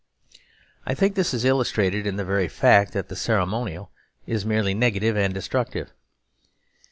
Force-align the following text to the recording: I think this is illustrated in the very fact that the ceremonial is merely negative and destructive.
I 0.83 0.95
think 0.95 1.13
this 1.13 1.31
is 1.31 1.45
illustrated 1.45 2.07
in 2.07 2.15
the 2.15 2.25
very 2.25 2.47
fact 2.47 2.91
that 2.93 3.07
the 3.07 3.15
ceremonial 3.15 3.91
is 4.25 4.47
merely 4.47 4.73
negative 4.73 5.15
and 5.15 5.31
destructive. 5.31 5.93